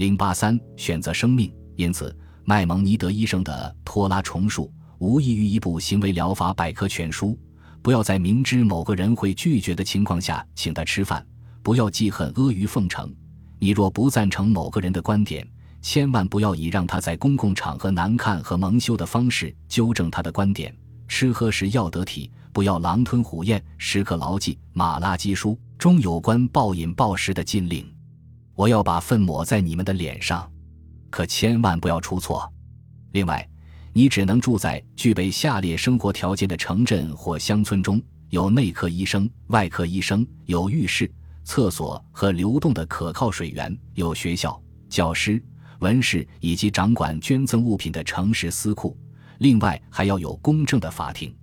[0.00, 2.16] 零八三选择生命，因此
[2.46, 7.38] 麦蒙尼德医生的托拉重述无异于一部行为疗法百科全书。
[7.82, 11.22] 不要在明知某个人会拒绝的情况下请他吃饭，
[11.62, 13.14] 不要记恨阿谀奉承。
[13.58, 15.46] 你若不赞成某个人的观点，
[15.82, 20.74] 千万不要以让他在公共场合难看和蒙羞的方式纠正他的观点。
[21.08, 23.62] 吃喝时要得体，不要狼吞虎咽。
[23.76, 27.86] 时刻牢记《马拉基书》中有关暴饮暴食的禁令。
[28.60, 30.46] 我要把粪抹在你们的脸上，
[31.08, 32.46] 可千万不要出错。
[33.12, 33.48] 另外，
[33.94, 41.10] 你只能住在具备下列生活条件的城镇或乡村中：有内科医生、外科医生，有浴室、
[41.42, 45.42] 厕所和流动的可靠水源，有学校、教师。
[45.78, 48.94] 文士以及掌管捐赠物品的诚实私库，
[49.38, 51.34] 另外还要有公正的法庭。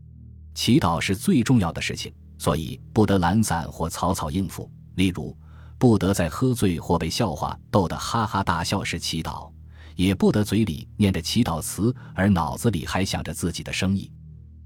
[0.54, 4.72] 祈祷是最重要的事情，所以不得懒散或草草应付。
[4.98, 5.36] 例如，
[5.78, 9.50] 不得在喝醉或被笑话逗得哈哈大笑时祈祷，
[9.96, 14.12] 也不得嘴里念着祈祷词而脑子里还想着自己的生意。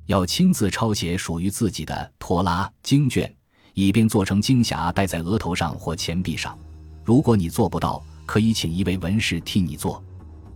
[0.05, 3.33] 要亲自抄写属于自己的托拉经卷，
[3.73, 6.57] 以便做成经匣戴在额头上或钱币上。
[7.03, 10.03] 如果你做不到，可以请一位文士替你做，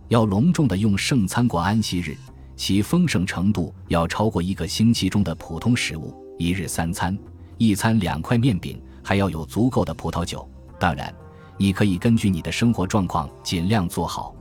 [0.08, 2.16] 要隆重的用圣餐过安息日，
[2.56, 6.14] 其丰盛程度要超过一个星期中的普通食物。
[6.38, 7.16] 一日三餐，
[7.56, 10.44] 一餐两块面饼，还要有足够的葡萄酒。
[10.80, 11.14] 当然，
[11.56, 14.34] 你可以根据你的生活状况尽量做好。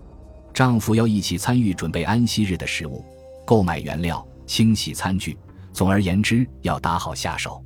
[0.52, 3.06] 丈夫要一起参与准备安息日的食物，
[3.46, 5.38] 购买原料，清洗餐具。
[5.72, 7.64] 总而言之，要打好下手。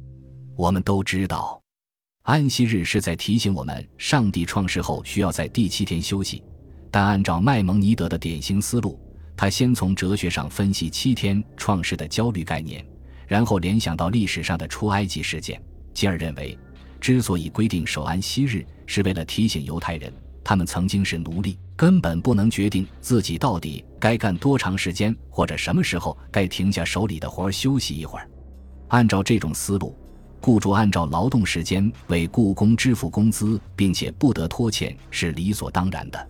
[0.58, 1.58] 我们都知道。
[2.24, 6.44] 安息日是在提醒我们，上帝创世后需要在第七天休息。
[6.92, 9.00] 但按照麦蒙尼德的典型思路，
[9.38, 12.86] 他先从哲学上分析七天创世的焦虑概念，
[13.26, 15.64] 然后联想到历史上的出埃及事件，
[15.94, 16.60] 进而认为，
[17.00, 28.30] 之所以规定守安息日，是为了提醒犹太人，他们曾经是奴隶，根本不能决定自己到底该干多长时间，或者什么时候该停下手里的活休息一会儿。
[28.90, 29.96] 按照这种思路。
[30.42, 36.28] 雇主按照劳动时间为雇工支付工资，并且不得拖欠是理所当然的。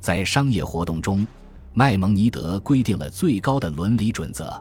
[0.00, 1.24] 在商业活动中，
[1.72, 4.60] 麦蒙尼德规定了最高的伦理准则。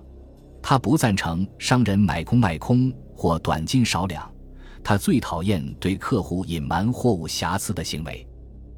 [0.62, 4.32] 他不赞成商人买空卖空或短斤少两。
[4.84, 8.28] 他最讨厌对客户隐瞒货物瑕疵的行为。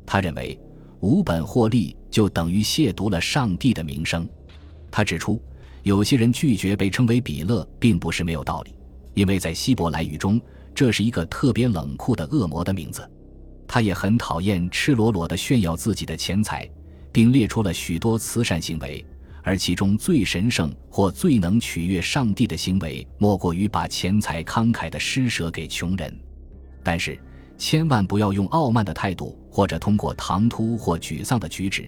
[0.05, 0.59] 他认为
[0.99, 4.27] 无本获利就等于亵渎了上帝的名声。
[4.91, 5.41] 他指出，
[5.83, 8.75] 有些人拒绝被称为比勒，并不是没有道理。
[9.13, 10.39] 因为在希伯来语中，
[10.73, 13.09] 这是一个特别冷酷的恶魔的名字。
[13.67, 16.69] 他也很讨厌赤裸裸地炫耀自己的钱财，
[17.11, 19.03] 并列出了许多慈善行为，
[19.45, 26.19] 而其中最神圣或最能取悦上帝的行为，莫过于把钱财慷慨地施舍给穷人。
[26.83, 27.17] 但是，
[27.55, 31.87] 千万不要用傲慢的态度，或者通过唐突或沮丧的举止，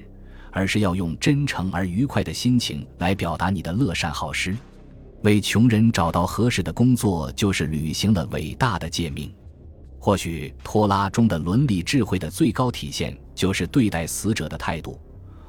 [0.51, 4.55] 而是要用真诚而愉快的心情来表达你的乐善好施。
[5.23, 9.33] 为穷人找到合适的工作，就是履行了伟大的诫命。
[9.97, 15.01] 或许托拉中的伦理智慧的最高体现，就是对待死者的态度。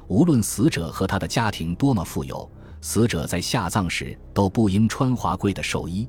[0.09, 2.49] 无论死者和他的家庭多么富有，
[2.81, 6.07] 死者在下葬时都不应穿华贵的寿衣。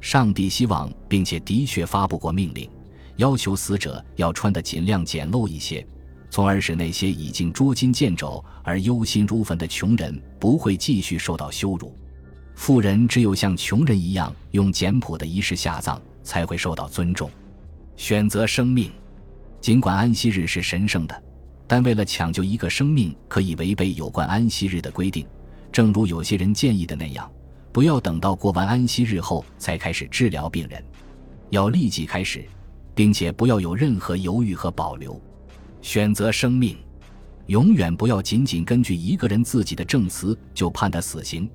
[0.00, 2.68] 上帝希望，并且的确发布过命令，
[3.16, 5.86] 要求死者要穿得尽量简陋一些，
[6.30, 11.94] 从而使那些已经捉襟见肘而忧心如焚的穷人不会继续受到羞辱。
[12.56, 17.30] 富人只有像穷人一样用简朴的仪式下葬，才会受到尊重。
[17.96, 18.90] 选择生命，
[19.60, 21.22] 尽管安息日是神圣的，
[21.68, 25.24] 但为了抢救一个生命，可以违背有关安息日的规定。
[25.70, 27.30] 正如有些人建议的那样，
[27.70, 30.82] 不要等到过完安息日后才开始治疗病人，
[31.50, 32.42] 要立即开始，
[32.94, 35.20] 并且不要有任何犹豫和保留。
[35.82, 36.76] 选择生命，
[37.46, 41.48] 永远不要仅仅根据一个人自己的证词就判他死刑。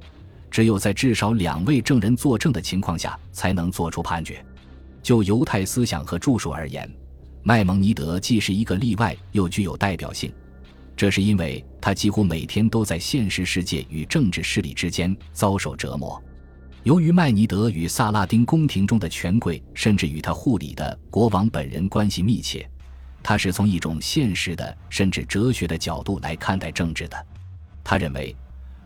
[0.51, 4.45] 只有在至少两位证人作证的情况下，才能做出判决。
[5.01, 6.90] 就犹太思想和著述而言，
[7.44, 10.34] 麦蒙尼德既是一个例外，又具有代表性。
[10.96, 16.22] 这是因为他几乎每天都在现实世界与政治势力之间遭受折磨。
[16.84, 22.69] 由于麦尼德与萨拉丁宫廷中的权贵，甚至与他护理的国王本人关系密切，
[23.22, 27.28] 他是从一种现实的甚至哲学的角度来看待政治的。
[27.84, 28.36] 他认为。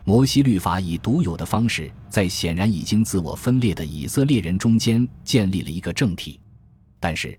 [0.03, 6.39] 摩西律法以独有的方式，在显然已经自我分裂的以色列人中间建立了一个政体，
[6.97, 7.37] 但是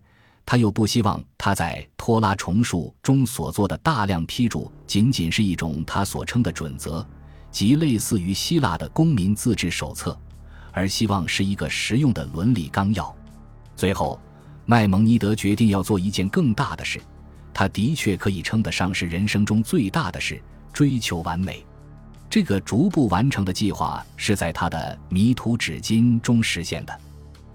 [0.51, 7.07] 他又不希望他在托拉重述中所做的大量批注仅仅是一种他所称的准则，
[7.51, 10.19] 即类似于希腊的公民自治手册，
[10.73, 13.15] 而希望是一个实用的伦理纲要。
[13.77, 14.19] 最后，
[14.65, 16.99] 麦蒙尼德决定要做一件更大的事。
[17.53, 20.43] 他的确可以称得上是人生中最大的事——
[20.73, 21.63] 追求完美。
[22.31, 27.01] 这个逐步完成的计划是在他的《迷途纸巾》中实现的。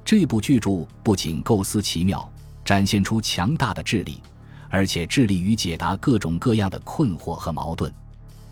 [0.06, 2.32] 这部巨著不仅构思奇妙，
[2.64, 4.22] 展现出强大的智力，
[4.70, 7.94] 而且致力于解答各种各样的困惑和矛盾。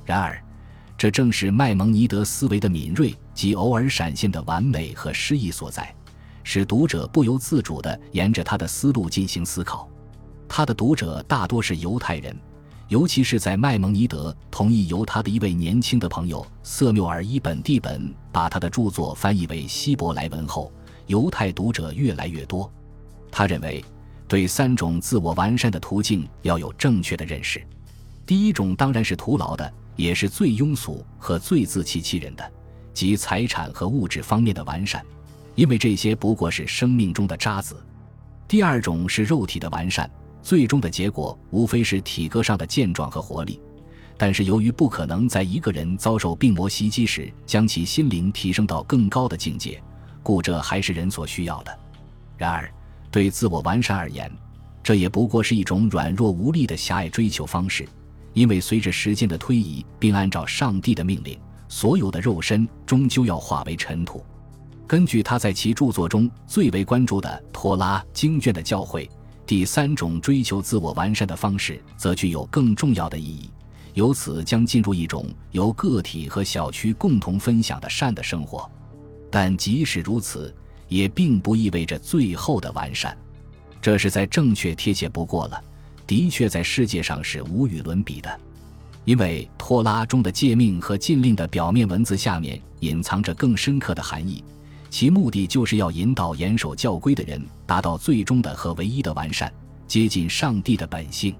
[0.05, 0.41] 然而，
[0.97, 5.93] 这正是麦蒙尼德思维的敏锐及偶尔闪现的完美和诗意所在，
[6.43, 9.87] 使读者不由自主地沿着他的思路进行思考。
[10.47, 12.37] 他的读者大多是犹太人，
[12.89, 20.71] 尤其是在麦蒙尼德同意由他的一位年轻的朋友瑟缪尔伊本蒂本把他的著作翻译为希伯来文后。
[21.07, 22.71] 犹太读者越来越多，
[23.31, 23.83] 他认为，
[24.31, 27.61] 对三种自我完善的途径要有正确的认识。
[28.25, 32.51] 第一种当然是徒劳的，也是最庸俗和最自欺欺人的，
[32.93, 35.05] 即财产和物质方面的完善，
[35.53, 37.75] 因为这些不过是生命中的渣子。
[38.47, 40.09] 第二种是肉体的完善，
[40.41, 43.59] 最终的结果无非是体格上的健壮和活力，
[44.17, 49.83] 但是由于不可能在一个人遭受病魔袭击时将其心灵提升到更高的境界。
[50.23, 51.79] 故这还是人所需要的。
[52.37, 52.73] 然而，
[53.11, 54.31] 对自我完善而言，
[54.81, 57.87] 这也不过是一种软弱无力的狭隘追求方式。
[58.33, 61.37] 因为随着时间的推移，并按照上帝的命令，
[61.67, 64.23] 所有的肉身终究要化为尘土。
[64.87, 69.09] 根据他在其著作中最为关注的《托拉》经卷的教诲，
[69.45, 73.49] 第三种追求自我完善的方式，则具有更重要的意义。
[73.93, 78.69] 由此将进入一种由个体和小区共同分享的善的生活。
[79.29, 80.55] 但即使如此，
[80.91, 83.17] 也并不意味着最后的完善，
[83.81, 85.63] 这是再正确贴切不过了。
[86.05, 88.39] 的确，在世界上是无与伦比的，
[89.05, 94.43] 因为托拉中的诫命和禁令的表面文字下面隐藏着更深刻的含义，
[94.89, 99.49] 其目的就是要引导严守教规的人达到最终的和唯一的完善，
[99.87, 101.33] 接近上帝的本性。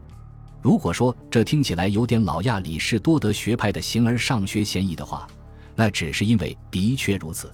[0.61, 5.27] 如果说这听起来有点老亚里士多德学派的形而上学嫌疑的话，
[5.75, 7.51] 那只是因为的确如此。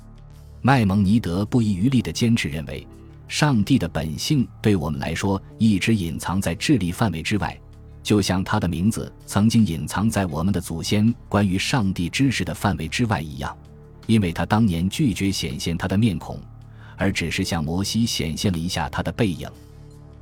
[0.62, 2.86] 麦蒙尼德不遗余力地坚持认为，
[3.27, 7.57] 上帝的本性对我们来说一直隐藏在智力范围之外，
[8.01, 13.56] 就像他的名字曾经隐藏在我们的祖先关于上帝知识的范围之外一样。
[14.06, 16.39] 因为他当年拒绝显现他的面孔，
[16.95, 19.50] 而只是向摩西显现了一下他的背影。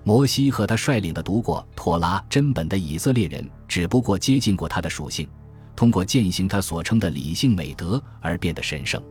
[0.04, 5.28] 摩西和他率领的读过托拉真本的以色列人，只不过接近过他的属性，
[5.76, 9.02] 通过践行他所称的理性美德而变得神圣。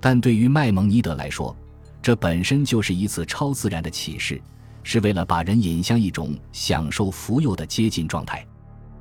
[0.00, 1.56] 但对于麦蒙尼德来说，
[2.00, 4.40] 这本身就是一次超自然的启示，
[4.82, 8.46] 是为了把人引向一种享受福佑的接近状态。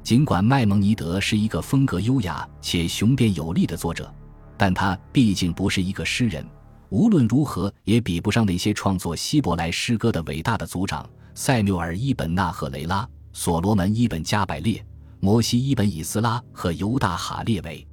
[0.04, 4.12] 尽管麦蒙尼德是一个风格优雅且雄辩有力的作者，
[4.58, 6.46] 但他毕竟不是一个诗人，
[6.90, 14.84] 无论如何也比不上那些创作希伯来诗歌的伟大的族长塞缪尔·伊本·纳赫雷拉、所罗门·伊本·加百列、
[15.20, 17.86] 摩西·伊本·以斯拉和犹大·哈列维。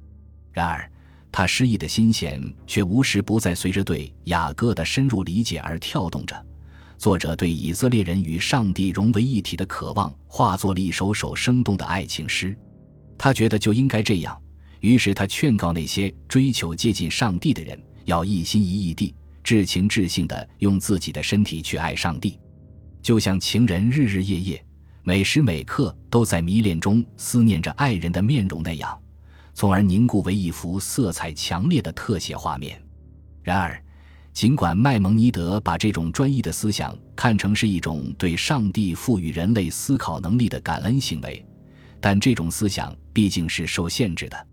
[0.51, 0.89] 然而。
[1.37, 6.45] 他诗意的心弦却无时不在随着对雅各的深入理解而跳动着。
[6.97, 12.57] 作者对以色列人与上帝融为一体的渴望，化作了一首首生动的爱情诗。
[13.17, 14.41] 他觉得就应该这样，
[14.79, 22.39] 于是他劝告那些追求接近上帝的人，要一心一意地、至情至性地用自己的身体去爱上帝，
[23.01, 24.65] 就像情人日日夜夜、
[25.03, 28.97] 每时每刻都在迷恋中思念着爱人的面容那样。
[29.55, 32.79] 从而凝固为一幅色彩强烈的特写画面。
[33.41, 33.81] 然而，
[34.33, 41.43] 尽管麦蒙尼德把这种专一的思想看成是一种对上帝赋予人类思考能力的感恩行为，
[42.01, 44.47] 但这种思想毕竟是受限制的。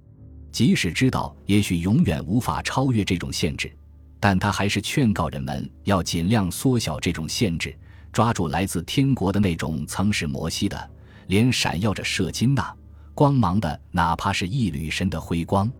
[0.53, 3.75] 即使知道也许永远无法超越这种限制，
[4.21, 7.77] 但他还是劝告人们要尽量缩小这种限制，
[8.13, 10.91] 抓住来自天国的那种曾是摩西的
[11.27, 12.73] 脸闪耀着射金呐。
[13.15, 15.71] 光芒的，哪怕是一缕神的辉光。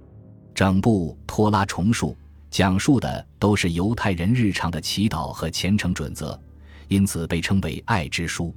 [0.55, 2.17] 整部托拉重述
[2.51, 6.39] 讲述的都是犹太人日常的祈祷和虔诚准则，
[6.89, 8.55] 因此被称为爱之书。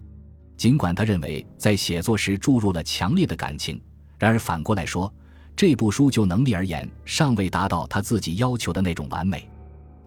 [0.58, 3.82] 尽管他认为在写作时注入了强烈的感情，
[4.20, 5.12] 然而反过来说，
[5.56, 9.50] 这部书就能力而言尚未达到他自己要求的那种完美。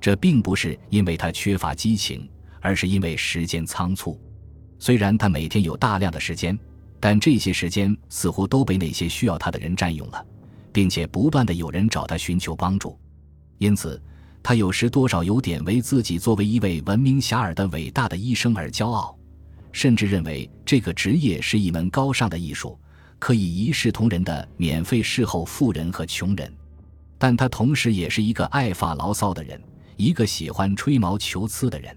[0.01, 2.29] 这并不是因为他缺乏激情，
[2.61, 4.21] 而是因为时间仓促。
[4.79, 6.57] 虽然他每天有大量的时间。
[7.01, 10.27] 但这些时间似乎都被那些需要他的人占用了，
[10.73, 12.99] 并且不断的有人找他寻求帮助，
[13.59, 14.01] 因此
[14.43, 19.17] 他有时多少有点为自己作为一位闻名遐迩的伟大的医生而骄傲，
[19.73, 22.79] 甚至认为这个职业是一门高尚的艺术，
[23.19, 26.53] 可以一视同仁的免费侍候富人和穷人。
[27.19, 29.61] 但他同时也是一个爱发牢骚的人，
[29.97, 31.97] 一个喜欢吹毛求疵的人。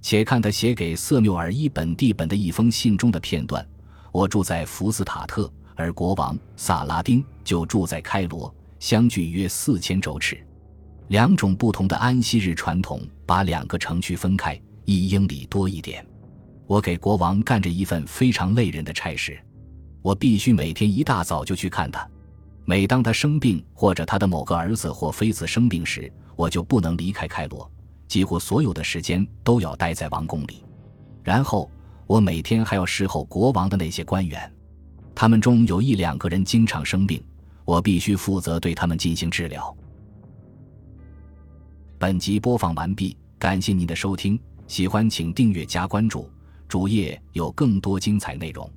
[0.00, 3.66] 且看他写给瑟缪尔伊本蒂本的一封信中的片段。
[4.12, 10.42] 我住在福斯塔特，而国王萨拉丁就住在开罗，相距约四千周尺。
[11.08, 16.06] 两种不同的安息日传统把两个城区分开一英里多一点。
[16.66, 19.38] 我给国王干着一份非常累人的差事，
[20.02, 22.06] 我必须每天一大早就去看他。
[22.66, 27.70] 每当他生病或者他的某个儿子或妃子生病时，我就不能离开开罗，
[28.06, 30.62] 几乎所有的时间都要待在王宫里。
[31.24, 31.70] 然后
[32.08, 34.50] 我每天还要侍候国王的那些官员，
[35.14, 37.22] 他们中有一两个人经常生病，
[37.66, 39.76] 我必须负责对他们进行治疗。
[41.98, 46.30] 本集播放完毕，感谢您的收听，喜欢请订阅加关注，
[46.66, 48.68] 主页有更多精彩内容。